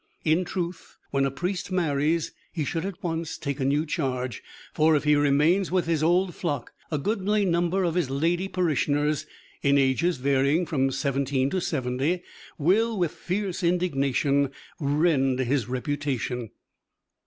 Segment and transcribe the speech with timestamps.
[0.25, 4.41] In truth, when a priest marries he should at once take a new charge,
[4.73, 9.27] for if he remains with his old flock a goodly number of his "lady parishioners,"
[9.61, 12.23] in ages varying from seventeen to seventy,
[12.57, 16.49] will with fierce indignation rend his reputation.